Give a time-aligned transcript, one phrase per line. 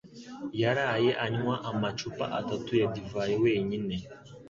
[0.61, 3.95] yaraye anywa amacupa atatu ya divayi wenyine.